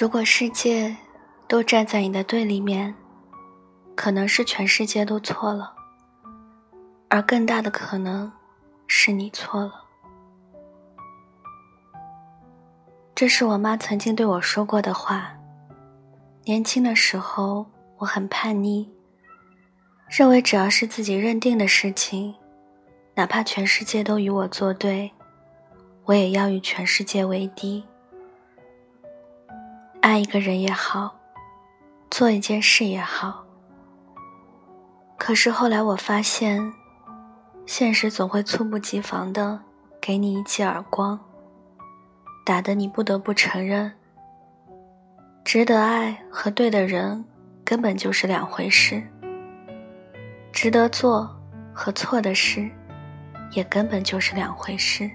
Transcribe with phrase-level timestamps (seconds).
[0.00, 0.96] 如果世界
[1.48, 2.94] 都站在你的对立面，
[3.96, 5.74] 可能是全世界都错了，
[7.08, 8.30] 而更大的可能
[8.86, 9.72] 是你错了。
[13.12, 15.32] 这是我妈曾经对我说过的话。
[16.44, 18.88] 年轻的时候，我很叛逆，
[20.08, 22.36] 认为只要是自己认定的事情，
[23.16, 25.10] 哪怕全世界都与我作对，
[26.04, 27.82] 我也要与全世界为敌。
[30.00, 31.16] 爱一个人也好，
[32.10, 33.44] 做一件事也好。
[35.18, 36.72] 可是后来我发现，
[37.66, 39.60] 现实总会猝不及防的
[40.00, 41.18] 给你一记耳光，
[42.44, 43.92] 打得你不得不承认，
[45.44, 47.24] 值得爱和对的人
[47.64, 49.02] 根本就是两回事，
[50.52, 51.28] 值得做
[51.74, 52.70] 和错的事
[53.50, 55.10] 也根本就是两回事。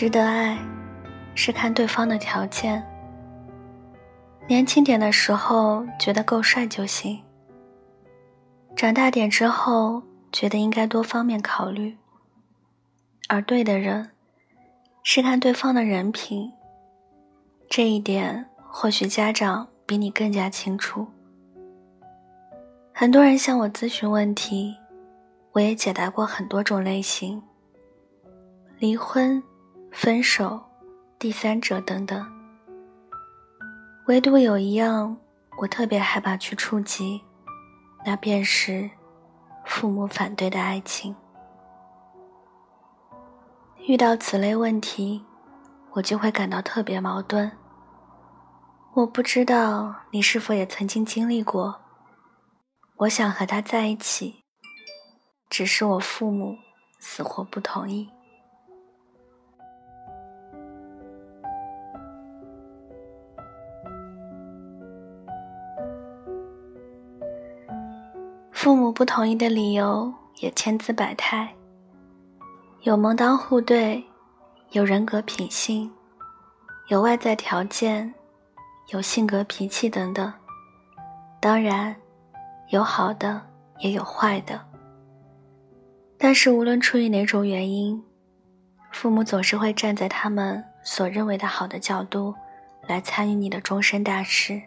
[0.00, 0.58] 值得爱，
[1.34, 2.82] 是看对方的条件。
[4.48, 7.22] 年轻点的时候觉得够帅就行，
[8.74, 11.98] 长大点之后觉得应该多方面考虑。
[13.28, 14.08] 而对的人，
[15.02, 16.50] 是看对方的人品。
[17.68, 21.06] 这一点或许家长比你更加清楚。
[22.94, 24.74] 很多人向我咨询问题，
[25.52, 27.42] 我也解答过很多种类型。
[28.78, 29.42] 离婚。
[29.92, 30.60] 分手、
[31.18, 32.24] 第三者等等，
[34.06, 35.16] 唯独有一样
[35.58, 37.20] 我特别害怕去触及，
[38.06, 38.88] 那便是
[39.64, 41.14] 父母反对的爱情。
[43.88, 45.24] 遇到此类问题，
[45.92, 47.50] 我就会感到特别矛盾。
[48.94, 51.80] 我不知道你是否也曾经经历过。
[52.96, 54.44] 我想和他在一起，
[55.48, 56.56] 只是我父母
[56.98, 58.08] 死活不同意。
[69.00, 71.48] 不同意的理由也千姿百态，
[72.82, 74.04] 有门当户对，
[74.72, 75.90] 有人格品性，
[76.88, 78.12] 有外在条件，
[78.88, 80.30] 有性格脾气等等。
[81.40, 81.96] 当然，
[82.68, 83.40] 有好的，
[83.78, 84.60] 也有坏的。
[86.18, 88.04] 但是无论出于哪种原因，
[88.92, 92.34] 父母总是会站在他们所认为的好的角度，
[92.86, 94.60] 来参与你的终身大事。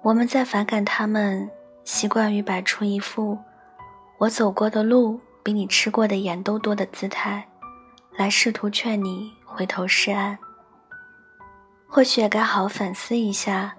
[0.00, 1.46] 我们在反感他们。
[1.92, 3.36] 习惯于摆出一副
[4.16, 7.44] 我走过的路比你吃过的盐都多的姿态，
[8.16, 10.38] 来试图劝你回头是岸。
[11.88, 13.74] 或许也该好好反思一下，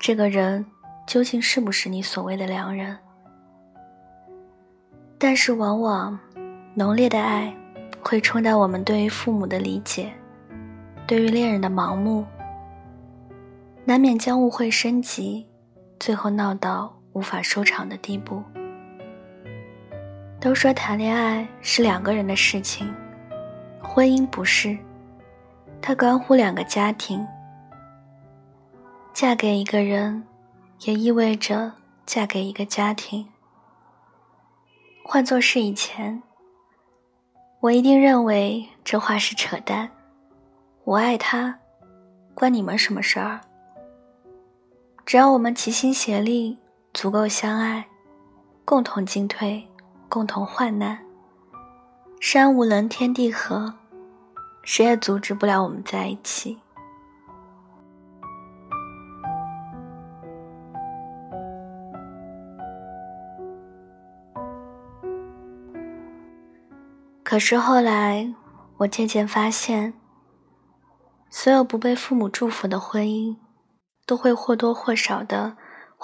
[0.00, 0.66] 这个人
[1.06, 2.98] 究竟是不是你所谓的良人？
[5.16, 6.18] 但是，往往
[6.74, 7.56] 浓烈的爱
[8.02, 10.12] 会冲淡我们对于父母的理解，
[11.06, 12.26] 对于恋人的盲目，
[13.84, 15.46] 难免将误会升级，
[16.00, 16.92] 最后闹到。
[17.14, 18.42] 无法收场的地步。
[20.38, 22.94] 都说谈恋爱是两个人的事情，
[23.80, 24.76] 婚姻不是，
[25.80, 27.26] 它关乎两个家庭。
[29.14, 30.22] 嫁给一个人，
[30.80, 31.72] 也意味着
[32.04, 33.26] 嫁给一个家庭。
[35.02, 36.22] 换作是以前，
[37.60, 39.88] 我一定认为这话是扯淡。
[40.82, 41.58] 我爱他，
[42.34, 43.40] 关你们什么事儿？
[45.06, 46.58] 只要我们齐心协力。
[46.94, 47.88] 足够相爱，
[48.64, 49.68] 共同进退，
[50.08, 50.96] 共同患难。
[52.20, 53.74] 山无棱，天地合，
[54.62, 56.60] 谁也阻止不了我们在一起。
[67.24, 68.32] 可是后来，
[68.76, 69.94] 我渐渐发现，
[71.28, 73.36] 所有不被父母祝福的婚姻，
[74.06, 75.56] 都会或多或少的。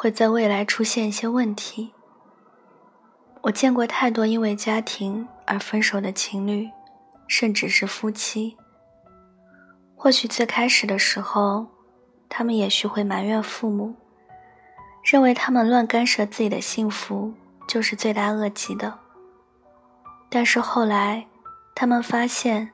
[0.03, 1.93] 会在未来出现一些问题。
[3.43, 6.71] 我见过太多因为家庭而分手的情侣，
[7.29, 8.57] 甚至是夫妻。
[9.95, 11.67] 或许最开始的时候，
[12.31, 13.95] 他们也许会埋怨父母，
[15.05, 17.35] 认为他们乱干涉自己的幸福
[17.69, 18.99] 就是罪大恶极的。
[20.31, 21.27] 但是后来，
[21.75, 22.71] 他们发现，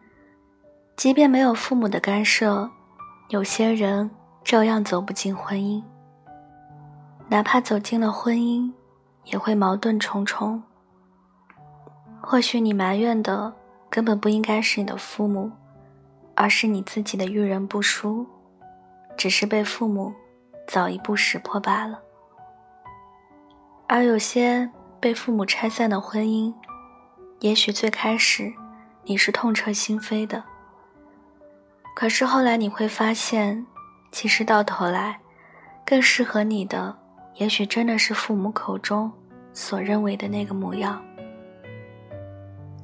[0.96, 2.70] 即便没有父母的干涉，
[3.30, 4.08] 有些人
[4.44, 5.82] 照样走不进婚姻。
[7.28, 8.72] 哪怕走进了婚姻，
[9.24, 10.62] 也会矛盾重重。
[12.20, 13.52] 或许你埋怨的
[13.90, 15.50] 根本不应该是你的父母，
[16.34, 18.26] 而是你自己的遇人不淑，
[19.16, 20.12] 只是被父母
[20.66, 22.00] 早一步识破罢了。
[23.88, 24.68] 而有些
[25.00, 26.52] 被父母拆散的婚姻，
[27.40, 28.52] 也许最开始
[29.04, 30.42] 你是痛彻心扉的，
[31.94, 33.66] 可是后来你会发现，
[34.10, 35.20] 其实到头来，
[35.84, 36.98] 更适合你的，
[37.36, 39.12] 也许真的是父母口中
[39.52, 41.02] 所认为的那个模样。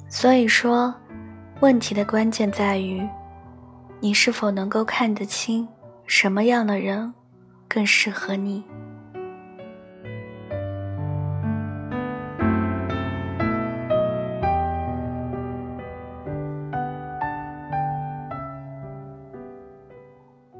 [0.07, 0.93] 所以说，
[1.59, 3.07] 问题的关键在于，
[3.99, 5.67] 你是否能够看得清
[6.05, 7.11] 什么样的人
[7.67, 8.63] 更适合你。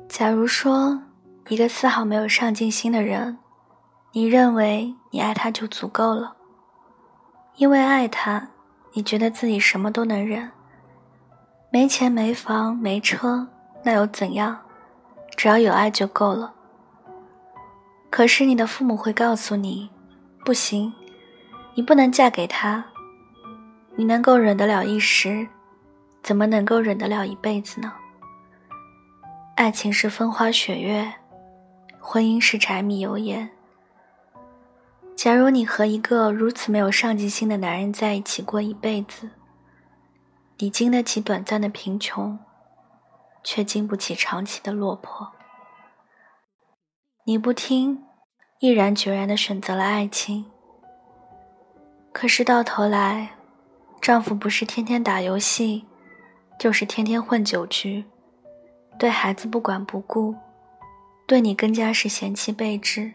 [0.07, 0.99] 假如说
[1.49, 3.37] 一个丝毫没有上进心的人，
[4.15, 6.35] 你认为你爱他就足够了，
[7.55, 8.47] 因为爱他，
[8.91, 10.51] 你觉得自己什么都能忍，
[11.71, 13.47] 没钱没房没车
[13.83, 14.61] 那又怎样？
[15.35, 16.53] 只要有爱就够了。
[18.11, 19.89] 可是你的父母会告诉你，
[20.45, 20.93] 不行，
[21.73, 22.85] 你不能嫁给他。
[23.95, 25.47] 你能够忍得了一时，
[26.21, 27.91] 怎么能够忍得了一辈子呢？
[29.55, 31.11] 爱情是风花雪月，
[31.99, 33.49] 婚姻是柴米油盐。
[35.23, 39.29] 假如你和一个如此没有上进心的男人在一起过一辈子，
[40.57, 42.37] 你经得起短暂的贫穷，
[43.41, 45.31] 却经不起长期的落魄。
[47.23, 48.03] 你不听，
[48.59, 50.43] 毅然决然的选择了爱情。
[52.11, 53.37] 可是到头来，
[54.01, 55.85] 丈夫不是天天打游戏，
[56.59, 58.03] 就是天天混酒局。
[58.99, 60.35] 对孩子不管不顾，
[61.25, 63.13] 对你更加是嫌弃备至。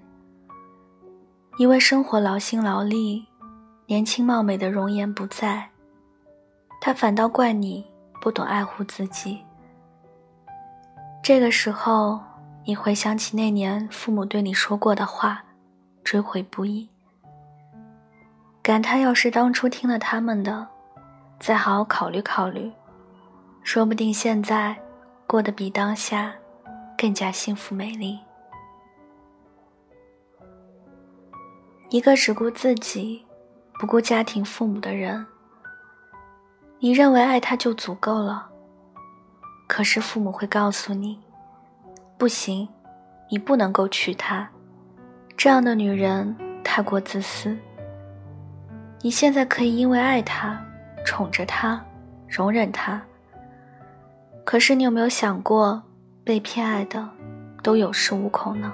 [1.59, 3.27] 因为生活劳心劳力，
[3.87, 5.69] 年轻貌美的容颜不在，
[6.81, 7.85] 他反倒怪你
[8.21, 9.41] 不懂爱护自己。
[11.21, 12.21] 这个时候，
[12.65, 15.43] 你回想起那年父母对你说过的话，
[16.05, 16.89] 追悔不已，
[18.63, 20.69] 感叹要是当初听了他们的，
[21.41, 22.71] 再好好考虑考虑，
[23.65, 24.77] 说不定现在。
[25.27, 26.35] 过得比当下
[26.97, 28.19] 更加幸福美丽。
[31.91, 33.25] 一个只顾自己、
[33.81, 35.25] 不顾家庭父母的人，
[36.79, 38.47] 你认为爱他就足够了。
[39.67, 41.19] 可是父母会告诉你，
[42.19, 42.69] 不行，
[43.31, 44.47] 你不能够娶她，
[45.35, 47.57] 这样的女人太过自私。
[49.01, 50.63] 你现在可以因为爱她，
[51.07, 51.83] 宠着她，
[52.29, 53.01] 容忍她。
[54.45, 55.83] 可是你有没有想过，
[56.23, 57.09] 被偏爱的
[57.63, 58.73] 都有恃无恐呢？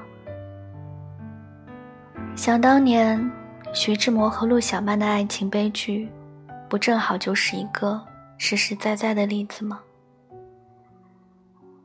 [2.36, 3.30] 想当年，
[3.72, 6.10] 徐志摩和陆小曼的爱情悲剧，
[6.68, 8.00] 不正好就是一个
[8.36, 9.80] 实实在在的例子吗？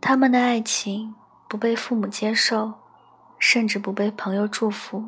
[0.01, 1.13] 他们的爱情
[1.47, 2.73] 不被父母接受，
[3.37, 5.03] 甚至不被朋友祝福，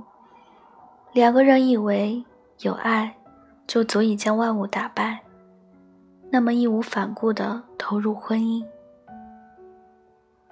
[1.11, 2.23] 两个人以为
[2.59, 3.13] 有爱
[3.65, 5.19] 就足以将万物打败。
[6.29, 8.63] 那么义无反顾地投入婚姻，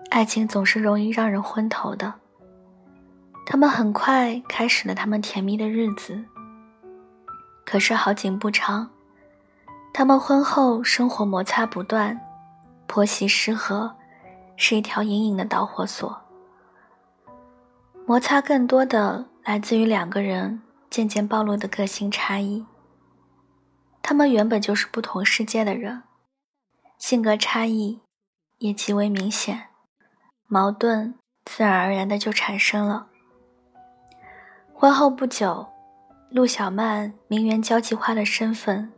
[0.09, 2.11] 爱情总是容易让人昏头的。
[3.51, 6.23] 他们很快开始了他们甜蜜的日子，
[7.65, 8.91] 可是好景不长，
[9.91, 12.21] 他们婚后生活摩擦不断，
[12.85, 13.95] 婆媳失和
[14.55, 16.21] 是一条隐隐的导火索。
[18.05, 22.63] 摩擦更多的来自于两个人渐渐暴露的个性差异。
[24.03, 26.03] 他们原本就是不同世界的人，
[26.99, 28.01] 性格差异
[28.59, 29.69] 也极为明显，
[30.45, 31.15] 矛盾
[31.45, 33.07] 自然而然的就产生了。
[34.81, 35.67] 婚后不久，
[36.29, 38.89] 陆小曼名媛交际花的身份，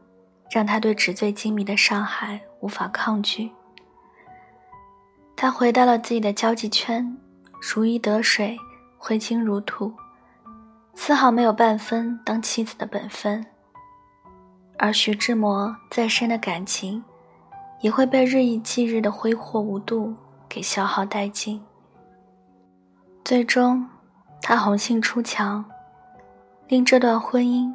[0.51, 3.51] 让她对纸醉金迷的上海无法抗拒。
[5.35, 7.17] 她回到了自己的交际圈，
[7.59, 8.55] 如鱼得水，
[8.95, 9.91] 挥金如土，
[10.93, 13.43] 丝毫没有半分当妻子的本分。
[14.77, 17.03] 而徐志摩再深的感情，
[17.79, 20.15] 也会被日以继日的挥霍无度
[20.47, 21.59] 给消耗殆尽。
[23.25, 23.89] 最终，
[24.41, 25.63] 他红杏出墙，
[26.67, 27.71] 令这段婚姻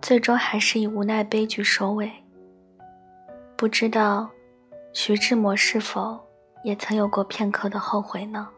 [0.00, 2.12] 最终还是以无奈悲剧收尾。
[3.56, 4.28] 不知道，
[4.92, 6.20] 徐志摩是否
[6.62, 8.48] 也曾有过片刻的后悔呢？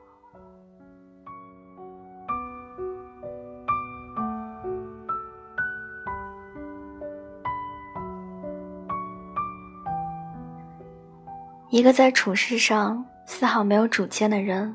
[11.71, 14.75] 一个在处事上丝毫没有主见的人，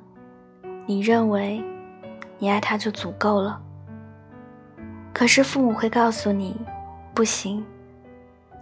[0.85, 1.62] 你认为
[2.37, 3.61] 你爱他就足够了。
[5.13, 6.55] 可是父母会告诉你，
[7.13, 7.65] 不行，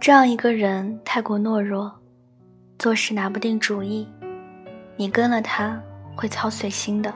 [0.00, 1.92] 这样一个人太过懦弱，
[2.78, 4.08] 做事拿不定主意，
[4.96, 5.80] 你跟了他
[6.14, 7.12] 会操碎心的。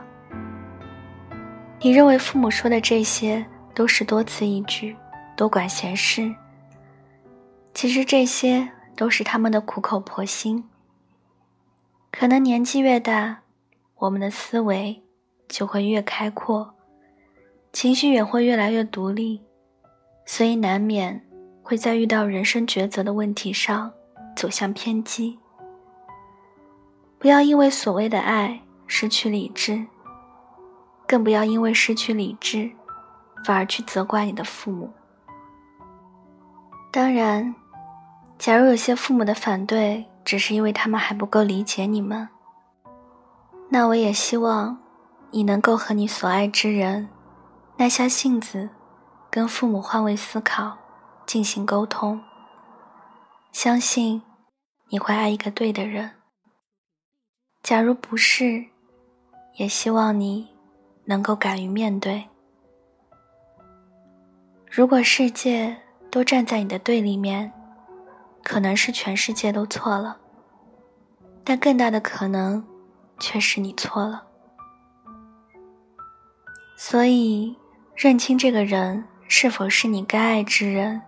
[1.81, 4.97] 你认为父母说的这些都是多此一举，
[5.37, 6.35] 多管闲事。
[7.73, 10.69] 其实这些都是他们的苦口婆心。
[12.11, 13.43] 可能年纪越大，
[13.99, 15.05] 我们的思维
[15.49, 16.75] 就会越开阔，
[17.73, 19.43] 情绪也会越来越独立，
[20.27, 21.25] 所以难免
[21.63, 23.91] 会在遇到人生抉择的问题上
[24.37, 25.39] 走向偏激。
[27.19, 29.87] 不要因为所谓的爱失去理智，
[31.07, 32.71] 更不要因为失去理智，
[33.45, 34.91] 反而去责怪你的父母。
[36.93, 37.55] 当然，
[38.39, 42.29] 假如有些父母的反对只是因为他们还不够理解你们，
[43.69, 44.79] 那我也希望
[45.31, 47.09] 你能够和你所爱之人
[47.77, 48.71] 耐下性子，
[49.31, 50.79] 跟父母换位思考，
[51.27, 52.21] 进行沟通。
[53.53, 54.23] 相信
[54.89, 56.13] 你会爱一个对的人。
[57.63, 58.67] 假如不是，
[59.57, 60.49] 也希望你
[61.05, 62.29] 能够敢于面对。
[64.71, 65.79] 如果世界……
[66.11, 67.53] 都站在你的对立面，
[68.43, 70.19] 可能是全世界都错了，
[71.45, 72.67] 但更大的可能
[73.19, 74.25] 却是你错了。
[76.81, 77.57] 所以，
[77.97, 81.03] 认清这个人是否是你该爱之人，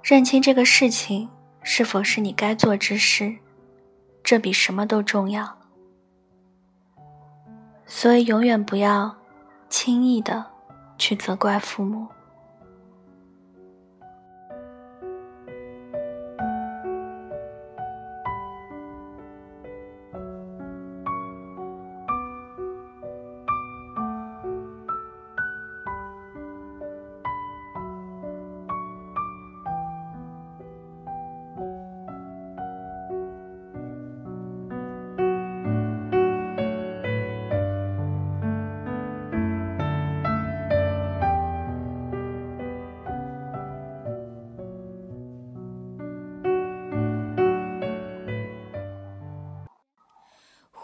[0.00, 1.28] 认清这个事情
[1.64, 3.34] 是否是你该做之事，
[4.22, 5.58] 这比什么都重要。
[7.84, 9.12] 所以，永远不要
[9.68, 10.46] 轻易的
[10.96, 12.06] 去责怪父母。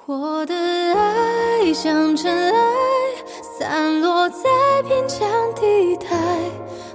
[0.07, 2.61] 我的爱像尘埃，
[3.41, 4.49] 散落在
[4.83, 5.21] 边疆
[5.55, 6.09] 地带，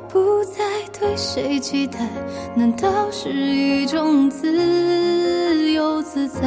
[0.10, 2.00] 不再对谁期待，
[2.54, 6.42] 难道是一种自由自在？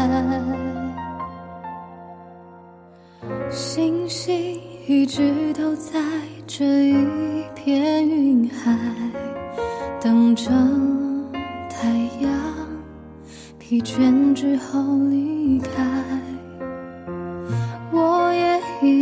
[3.51, 5.99] 星星一直都在
[6.47, 8.77] 这一片云海，
[9.99, 10.51] 等着
[11.71, 11.89] 太
[12.21, 12.31] 阳
[13.59, 16.20] 疲倦之后离开。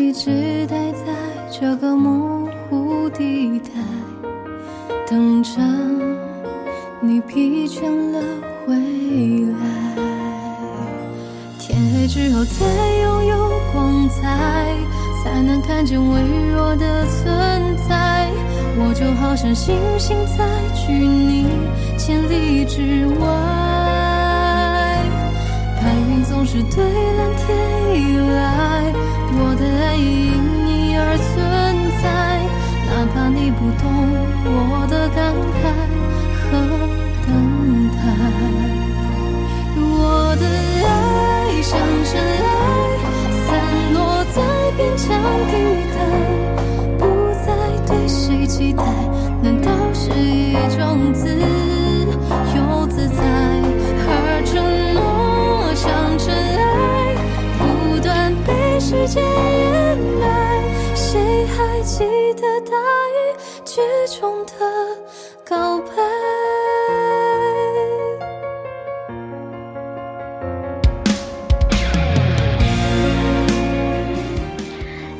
[0.08, 1.04] 一直待在
[1.50, 3.68] 这个模糊地带，
[5.06, 5.60] 等着
[6.98, 8.18] 你疲倦了
[8.64, 8.74] 回
[9.52, 9.68] 来。
[11.58, 12.64] 天黑之后才
[13.02, 14.74] 拥有光彩，
[15.22, 16.22] 才能看见微
[16.54, 18.30] 弱的存在。
[18.78, 21.44] 我就好像星星在距你
[21.98, 23.26] 千里之外，
[25.76, 26.82] 白云总是对
[33.58, 33.82] 不懂
[34.44, 35.66] 我的感慨
[36.38, 36.46] 和
[37.26, 37.28] 等
[37.90, 37.98] 待。
[39.76, 39.82] 我
[40.36, 40.42] 的
[40.86, 40.88] 爱
[41.60, 41.74] 像
[42.04, 42.08] 尘
[42.46, 42.46] 埃，
[43.48, 43.50] 散
[43.92, 43.98] 落
[44.32, 44.38] 在
[44.76, 45.06] 边疆
[45.48, 45.52] 地
[45.92, 45.98] 带，
[46.98, 47.02] 不
[47.44, 47.46] 再
[47.84, 48.80] 对谁期待，
[49.42, 51.28] 难道是一种自
[52.54, 53.20] 由自在？
[54.06, 54.12] 而
[54.46, 54.54] 承
[54.94, 56.64] 诺像尘埃，
[57.58, 60.22] 不断被时间掩埋，
[60.94, 61.58] 谁还。
[61.88, 63.80] 记得大雨之
[64.20, 64.52] 中的
[65.44, 65.92] 告白。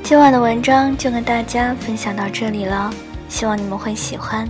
[0.04, 2.90] 今晚的文章就跟大家分享到这里了，
[3.28, 4.48] 希望你们会喜欢。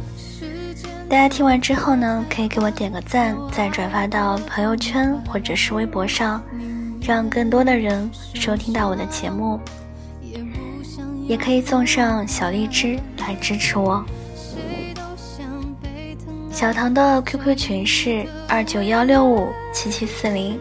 [1.09, 6.43] 大家听完之后呢，可以给我点个赞，再转发到朋友圈或者是微博上，
[7.01, 9.59] 让更多的人收听到我的节目。
[11.27, 14.05] 也可以送上小荔枝来支持我。
[16.51, 20.59] 小唐的 QQ 群是二九幺六五七七四零，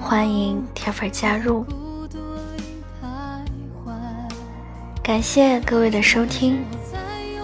[0.00, 1.64] 欢迎铁粉加入。
[5.02, 6.64] 感谢各位的收听，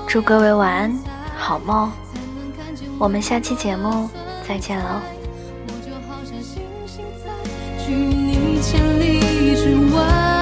[0.07, 0.99] 祝各位晚安，
[1.37, 1.91] 好梦。
[2.99, 4.09] 我们下期节目
[4.47, 5.00] 再见喽。
[9.91, 10.34] 不。